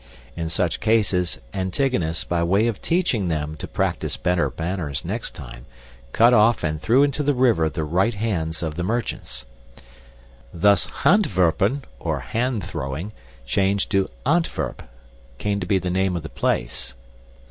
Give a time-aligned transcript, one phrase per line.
[0.35, 5.67] In such cases, Antigonus, by way of teaching them to practice better manners next time,
[6.11, 9.45] cut off and threw into the river the rights hands of the merchants.
[10.51, 13.11] Thus handwerpen (or hand throwing),
[13.45, 14.81] changed to Antwerp,
[15.37, 16.95] came to be the name of the place.